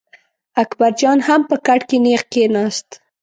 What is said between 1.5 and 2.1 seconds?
کټ کې